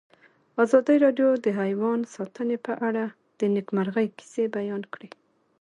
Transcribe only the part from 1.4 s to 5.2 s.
د حیوان ساتنه په اړه د نېکمرغۍ کیسې بیان کړې.